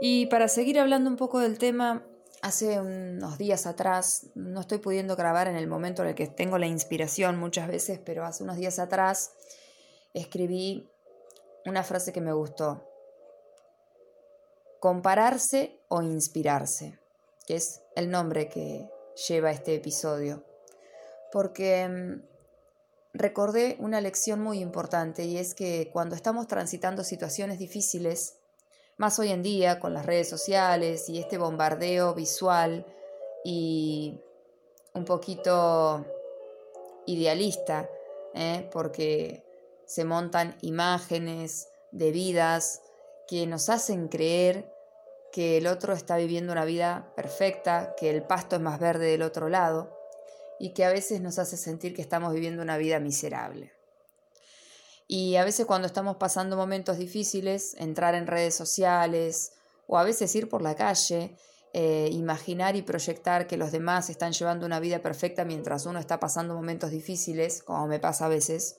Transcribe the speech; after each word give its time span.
Y 0.00 0.26
para 0.26 0.48
seguir 0.48 0.78
hablando 0.78 1.10
un 1.10 1.16
poco 1.16 1.40
del 1.40 1.58
tema, 1.58 2.06
hace 2.40 2.80
unos 2.80 3.36
días 3.36 3.66
atrás, 3.66 4.28
no 4.34 4.60
estoy 4.60 4.78
pudiendo 4.78 5.14
grabar 5.14 5.46
en 5.46 5.56
el 5.56 5.66
momento 5.66 6.02
en 6.02 6.08
el 6.08 6.14
que 6.14 6.26
tengo 6.26 6.56
la 6.56 6.66
inspiración 6.66 7.38
muchas 7.38 7.68
veces, 7.68 8.00
pero 8.02 8.24
hace 8.24 8.42
unos 8.42 8.56
días 8.56 8.78
atrás 8.78 9.32
escribí 10.14 10.88
una 11.66 11.82
frase 11.82 12.14
que 12.14 12.22
me 12.22 12.32
gustó. 12.32 12.86
Compararse 14.80 15.78
o 15.88 16.00
inspirarse, 16.00 16.98
que 17.46 17.56
es 17.56 17.82
el 17.94 18.10
nombre 18.10 18.48
que 18.48 18.88
lleva 19.28 19.50
este 19.50 19.74
episodio. 19.74 20.44
Porque 21.30 21.86
mm, 21.86 22.22
recordé 23.12 23.76
una 23.78 24.00
lección 24.00 24.40
muy 24.40 24.60
importante 24.60 25.24
y 25.24 25.36
es 25.36 25.54
que 25.54 25.90
cuando 25.92 26.16
estamos 26.16 26.46
transitando 26.46 27.04
situaciones 27.04 27.58
difíciles, 27.58 28.39
más 29.00 29.18
hoy 29.18 29.30
en 29.30 29.42
día 29.42 29.80
con 29.80 29.94
las 29.94 30.04
redes 30.04 30.28
sociales 30.28 31.08
y 31.08 31.18
este 31.18 31.38
bombardeo 31.38 32.12
visual 32.12 32.84
y 33.42 34.20
un 34.92 35.06
poquito 35.06 36.04
idealista, 37.06 37.88
¿eh? 38.34 38.68
porque 38.70 39.42
se 39.86 40.04
montan 40.04 40.54
imágenes 40.60 41.70
de 41.92 42.12
vidas 42.12 42.82
que 43.26 43.46
nos 43.46 43.70
hacen 43.70 44.08
creer 44.08 44.70
que 45.32 45.56
el 45.56 45.66
otro 45.66 45.94
está 45.94 46.18
viviendo 46.18 46.52
una 46.52 46.66
vida 46.66 47.10
perfecta, 47.16 47.94
que 47.96 48.10
el 48.10 48.22
pasto 48.22 48.56
es 48.56 48.62
más 48.62 48.78
verde 48.78 49.06
del 49.06 49.22
otro 49.22 49.48
lado 49.48 49.98
y 50.58 50.74
que 50.74 50.84
a 50.84 50.90
veces 50.90 51.22
nos 51.22 51.38
hace 51.38 51.56
sentir 51.56 51.94
que 51.94 52.02
estamos 52.02 52.34
viviendo 52.34 52.62
una 52.62 52.76
vida 52.76 53.00
miserable. 53.00 53.72
Y 55.12 55.34
a 55.34 55.44
veces 55.44 55.66
cuando 55.66 55.88
estamos 55.88 56.18
pasando 56.18 56.56
momentos 56.56 56.96
difíciles, 56.96 57.74
entrar 57.78 58.14
en 58.14 58.28
redes 58.28 58.54
sociales 58.54 59.54
o 59.88 59.98
a 59.98 60.04
veces 60.04 60.32
ir 60.36 60.48
por 60.48 60.62
la 60.62 60.76
calle, 60.76 61.34
eh, 61.72 62.08
imaginar 62.12 62.76
y 62.76 62.82
proyectar 62.82 63.48
que 63.48 63.56
los 63.56 63.72
demás 63.72 64.08
están 64.08 64.30
llevando 64.30 64.66
una 64.66 64.78
vida 64.78 65.02
perfecta 65.02 65.44
mientras 65.44 65.84
uno 65.84 65.98
está 65.98 66.20
pasando 66.20 66.54
momentos 66.54 66.92
difíciles, 66.92 67.64
como 67.64 67.88
me 67.88 67.98
pasa 67.98 68.26
a 68.26 68.28
veces. 68.28 68.78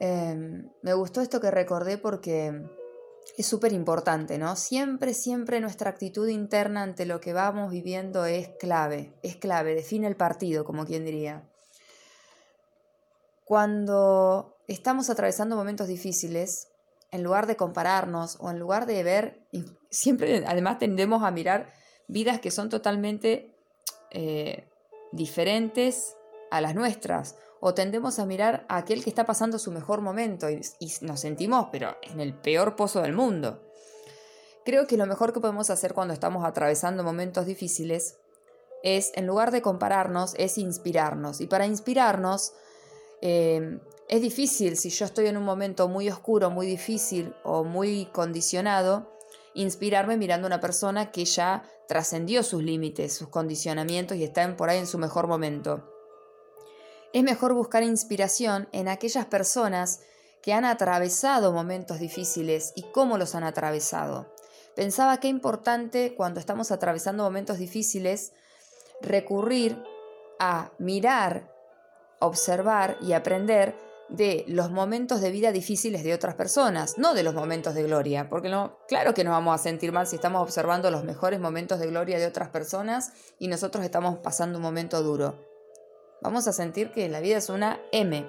Em, 0.00 0.70
me 0.80 0.94
gustó 0.94 1.20
esto 1.20 1.42
que 1.42 1.50
recordé 1.50 1.98
porque 1.98 2.58
es 3.36 3.44
súper 3.44 3.74
importante, 3.74 4.38
¿no? 4.38 4.56
Siempre, 4.56 5.12
siempre 5.12 5.60
nuestra 5.60 5.90
actitud 5.90 6.26
interna 6.26 6.82
ante 6.82 7.04
lo 7.04 7.20
que 7.20 7.34
vamos 7.34 7.70
viviendo 7.70 8.24
es 8.24 8.48
clave, 8.58 9.12
es 9.22 9.36
clave, 9.36 9.74
define 9.74 10.06
el 10.06 10.16
partido, 10.16 10.64
como 10.64 10.86
quien 10.86 11.04
diría. 11.04 11.46
Cuando 13.44 14.55
estamos 14.68 15.10
atravesando 15.10 15.56
momentos 15.56 15.88
difíciles, 15.88 16.68
en 17.10 17.22
lugar 17.22 17.46
de 17.46 17.56
compararnos 17.56 18.36
o 18.40 18.50
en 18.50 18.58
lugar 18.58 18.86
de 18.86 19.02
ver, 19.02 19.40
siempre 19.90 20.44
además 20.46 20.78
tendemos 20.78 21.22
a 21.22 21.30
mirar 21.30 21.72
vidas 22.08 22.40
que 22.40 22.50
son 22.50 22.68
totalmente 22.68 23.54
eh, 24.10 24.68
diferentes 25.12 26.16
a 26.50 26.60
las 26.60 26.74
nuestras, 26.74 27.36
o 27.60 27.74
tendemos 27.74 28.18
a 28.18 28.26
mirar 28.26 28.66
a 28.68 28.76
aquel 28.76 29.02
que 29.02 29.10
está 29.10 29.24
pasando 29.24 29.58
su 29.58 29.72
mejor 29.72 30.00
momento 30.00 30.48
y, 30.50 30.60
nos 31.00 31.20
sentimos, 31.20 31.68
pero 31.72 31.96
en 32.02 32.20
el 32.20 32.34
peor 32.34 32.76
pozo 32.76 33.02
del 33.02 33.12
mundo. 33.12 33.62
Creo 34.64 34.86
que 34.86 34.96
lo 34.96 35.06
mejor 35.06 35.32
que 35.32 35.40
podemos 35.40 35.70
hacer 35.70 35.94
cuando 35.94 36.12
estamos 36.12 36.44
atravesando 36.44 37.02
momentos 37.02 37.46
difíciles 37.46 38.18
es, 38.82 39.12
en 39.14 39.26
lugar 39.26 39.52
de 39.52 39.62
compararnos, 39.62 40.34
es 40.36 40.58
inspirarnos. 40.58 41.40
Y 41.40 41.46
para 41.46 41.66
inspirarnos, 41.66 42.52
eh, 43.22 43.80
es 44.08 44.22
difícil, 44.22 44.76
si 44.76 44.90
yo 44.90 45.04
estoy 45.04 45.26
en 45.26 45.36
un 45.36 45.44
momento 45.44 45.88
muy 45.88 46.08
oscuro, 46.08 46.50
muy 46.50 46.66
difícil 46.66 47.34
o 47.42 47.64
muy 47.64 48.06
condicionado, 48.06 49.12
inspirarme 49.54 50.16
mirando 50.16 50.46
a 50.46 50.48
una 50.48 50.60
persona 50.60 51.10
que 51.10 51.24
ya 51.24 51.64
trascendió 51.88 52.42
sus 52.42 52.62
límites, 52.62 53.14
sus 53.14 53.28
condicionamientos 53.28 54.16
y 54.16 54.24
está 54.24 54.56
por 54.56 54.68
ahí 54.68 54.78
en 54.78 54.86
su 54.86 54.98
mejor 54.98 55.26
momento. 55.26 55.92
Es 57.12 57.22
mejor 57.22 57.54
buscar 57.54 57.82
inspiración 57.82 58.68
en 58.72 58.88
aquellas 58.88 59.26
personas 59.26 60.00
que 60.42 60.52
han 60.52 60.64
atravesado 60.64 61.52
momentos 61.52 61.98
difíciles 61.98 62.72
y 62.76 62.82
cómo 62.92 63.18
los 63.18 63.34
han 63.34 63.42
atravesado. 63.44 64.32
Pensaba 64.76 65.18
que 65.18 65.28
importante 65.28 66.14
cuando 66.14 66.38
estamos 66.38 66.70
atravesando 66.70 67.24
momentos 67.24 67.58
difíciles 67.58 68.32
recurrir 69.00 69.82
a 70.38 70.70
mirar 70.78 71.56
observar 72.20 72.96
y 73.00 73.12
aprender 73.12 73.74
de 74.08 74.44
los 74.46 74.70
momentos 74.70 75.20
de 75.20 75.30
vida 75.30 75.52
difíciles 75.52 76.04
de 76.04 76.14
otras 76.14 76.34
personas, 76.34 76.96
no 76.96 77.14
de 77.14 77.22
los 77.22 77.34
momentos 77.34 77.74
de 77.74 77.82
gloria, 77.82 78.28
porque 78.28 78.54
claro 78.86 79.14
que 79.14 79.24
nos 79.24 79.32
vamos 79.32 79.54
a 79.54 79.62
sentir 79.62 79.92
mal 79.92 80.06
si 80.06 80.16
estamos 80.16 80.42
observando 80.42 80.90
los 80.90 81.04
mejores 81.04 81.40
momentos 81.40 81.80
de 81.80 81.88
gloria 81.88 82.18
de 82.18 82.26
otras 82.26 82.50
personas 82.50 83.12
y 83.38 83.48
nosotros 83.48 83.84
estamos 83.84 84.18
pasando 84.18 84.58
un 84.58 84.62
momento 84.62 85.02
duro. 85.02 85.44
Vamos 86.22 86.46
a 86.46 86.52
sentir 86.52 86.92
que 86.92 87.08
la 87.08 87.20
vida 87.20 87.36
es 87.36 87.48
una 87.48 87.80
M. 87.92 88.26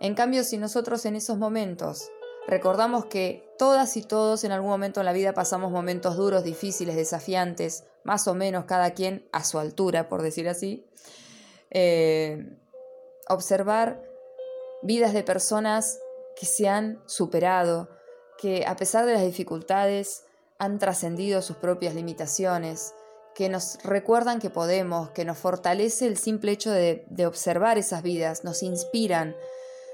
En 0.00 0.14
cambio, 0.14 0.44
si 0.44 0.58
nosotros 0.58 1.04
en 1.04 1.16
esos 1.16 1.36
momentos 1.36 2.10
recordamos 2.46 3.06
que 3.06 3.48
todas 3.58 3.96
y 3.96 4.02
todos 4.02 4.44
en 4.44 4.52
algún 4.52 4.70
momento 4.70 5.00
en 5.00 5.06
la 5.06 5.12
vida 5.12 5.34
pasamos 5.34 5.72
momentos 5.72 6.16
duros, 6.16 6.44
difíciles, 6.44 6.96
desafiantes, 6.96 7.84
más 8.04 8.28
o 8.28 8.34
menos 8.34 8.66
cada 8.66 8.92
quien 8.92 9.26
a 9.32 9.44
su 9.44 9.58
altura, 9.58 10.08
por 10.08 10.22
decir 10.22 10.48
así, 10.48 10.86
eh, 11.70 12.56
observar 13.28 14.13
vidas 14.84 15.14
de 15.14 15.24
personas 15.24 15.98
que 16.36 16.46
se 16.46 16.68
han 16.68 17.02
superado, 17.06 17.88
que 18.38 18.64
a 18.66 18.76
pesar 18.76 19.06
de 19.06 19.14
las 19.14 19.22
dificultades 19.22 20.24
han 20.58 20.78
trascendido 20.78 21.42
sus 21.42 21.56
propias 21.56 21.94
limitaciones, 21.94 22.94
que 23.34 23.48
nos 23.48 23.82
recuerdan 23.82 24.38
que 24.38 24.50
podemos, 24.50 25.10
que 25.10 25.24
nos 25.24 25.38
fortalece 25.38 26.06
el 26.06 26.18
simple 26.18 26.52
hecho 26.52 26.70
de, 26.70 27.04
de 27.08 27.26
observar 27.26 27.78
esas 27.78 28.02
vidas, 28.02 28.44
nos 28.44 28.62
inspiran, 28.62 29.34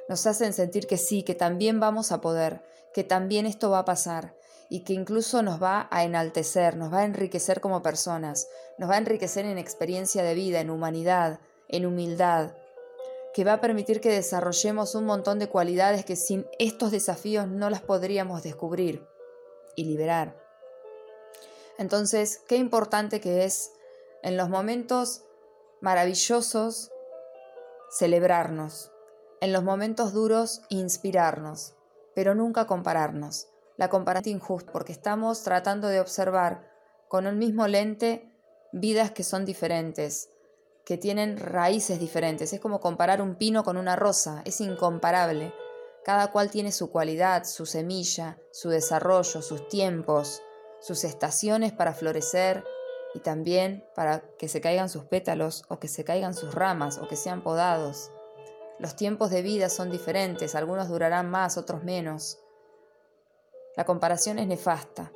nos 0.09 0.27
hacen 0.27 0.53
sentir 0.53 0.87
que 0.87 0.99
sí, 0.99 1.23
que 1.23 1.35
también 1.35 1.81
vamos 1.81 2.13
a 2.13 2.21
poder, 2.21 2.63
que 2.93 3.05
también 3.05 3.47
esto 3.47 3.71
va 3.71 3.79
a 3.79 3.85
pasar 3.85 4.35
y 4.69 4.81
que 4.81 4.93
incluso 4.93 5.43
nos 5.43 5.63
va 5.63 5.89
a 5.91 6.05
enaltecer, 6.05 6.77
nos 6.77 6.93
va 6.93 7.01
a 7.01 7.05
enriquecer 7.05 7.61
como 7.61 7.83
personas, 7.83 8.49
nos 8.77 8.91
va 8.91 8.97
a 8.97 8.99
enriquecer 8.99 9.45
en 9.47 9.59
experiencia 9.59 10.23
de 10.23 10.35
vida, 10.35 10.61
en 10.61 10.71
humanidad, 10.71 11.41
en 11.69 11.87
humildad, 11.87 12.53
que 13.33 13.45
va 13.45 13.55
a 13.55 13.61
permitir 13.61 14.01
que 14.01 14.11
desarrollemos 14.11 14.95
un 14.95 15.05
montón 15.05 15.39
de 15.39 15.49
cualidades 15.49 16.05
que 16.05 16.17
sin 16.17 16.47
estos 16.59 16.91
desafíos 16.91 17.47
no 17.47 17.71
las 17.71 17.81
podríamos 17.81 18.43
descubrir 18.43 19.07
y 19.77 19.85
liberar. 19.85 20.37
Entonces, 21.79 22.43
qué 22.49 22.57
importante 22.57 23.21
que 23.21 23.45
es 23.45 23.73
en 24.23 24.37
los 24.37 24.49
momentos 24.49 25.25
maravillosos 25.81 26.91
celebrarnos, 27.91 28.93
en 29.41 29.53
los 29.53 29.63
momentos 29.63 30.13
duros 30.13 30.63
inspirarnos, 30.69 31.75
pero 32.15 32.35
nunca 32.35 32.67
compararnos. 32.67 33.49
La 33.77 33.89
comparación 33.89 34.37
es 34.37 34.43
injusta 34.43 34.73
porque 34.73 34.93
estamos 34.93 35.43
tratando 35.43 35.89
de 35.89 36.01
observar 36.01 36.71
con 37.09 37.27
el 37.27 37.37
mismo 37.37 37.67
lente 37.67 38.31
vidas 38.73 39.11
que 39.11 39.25
son 39.25 39.45
diferentes, 39.45 40.29
que 40.91 40.99
tienen 40.99 41.37
raíces 41.39 42.01
diferentes. 42.01 42.53
Es 42.53 42.59
como 42.59 42.81
comparar 42.81 43.23
un 43.23 43.37
pino 43.37 43.63
con 43.63 43.77
una 43.77 43.95
rosa, 43.95 44.43
es 44.45 44.61
incomparable. 44.61 45.55
Cada 46.05 46.33
cual 46.33 46.51
tiene 46.51 46.73
su 46.73 46.91
cualidad, 46.91 47.45
su 47.45 47.65
semilla, 47.65 48.39
su 48.51 48.71
desarrollo, 48.71 49.41
sus 49.41 49.69
tiempos, 49.69 50.43
sus 50.81 51.05
estaciones 51.05 51.73
para 51.73 51.95
florecer 51.95 52.65
y 53.15 53.21
también 53.21 53.85
para 53.95 54.23
que 54.37 54.49
se 54.49 54.61
caigan 54.61 54.89
sus 54.89 55.05
pétalos 55.05 55.63
o 55.69 55.79
que 55.79 55.87
se 55.87 56.03
caigan 56.03 56.35
sus 56.35 56.57
ramas 56.57 56.99
o 56.99 57.07
que 57.07 57.15
sean 57.15 57.45
podados. 57.45 58.11
Los 58.81 58.97
tiempos 58.97 59.31
de 59.31 59.43
vida 59.43 59.69
son 59.69 59.93
diferentes, 59.93 60.57
algunos 60.57 60.89
durarán 60.89 61.31
más, 61.31 61.57
otros 61.57 61.85
menos. 61.85 62.41
La 63.77 63.85
comparación 63.85 64.41
es 64.41 64.49
nefasta. 64.49 65.13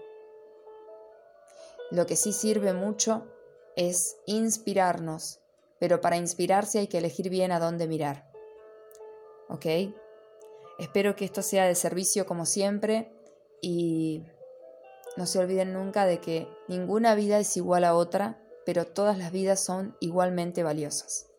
Lo 1.91 2.07
que 2.07 2.15
sí 2.15 2.33
sirve 2.33 2.75
mucho 2.75 3.27
es 3.75 4.19
inspirarnos 4.27 5.41
pero 5.79 6.01
para 6.01 6.17
inspirarse 6.17 6.79
hay 6.79 6.87
que 6.87 6.99
elegir 6.99 7.31
bien 7.31 7.53
a 7.53 7.61
dónde 7.61 7.87
mirar. 7.89 8.31
¿Ok? 9.49 9.67
Espero 10.79 11.15
que 11.15 11.25
esto 11.25 11.43
sea 11.43 11.67
de 11.67 11.75
servicio 11.75 12.27
como 12.27 12.47
siempre 12.47 13.13
y 13.61 14.25
no 15.17 15.27
se 15.27 15.39
olviden 15.39 15.73
nunca 15.73 16.07
de 16.07 16.21
que 16.21 16.49
ninguna 16.69 17.15
vida 17.15 17.39
es 17.39 17.57
igual 17.57 17.85
a 17.85 17.95
otra, 17.95 18.43
pero 18.67 18.87
todas 18.87 19.19
las 19.19 19.31
vidas 19.31 19.61
son 19.61 19.97
igualmente 20.01 20.63
valiosas. 20.63 21.31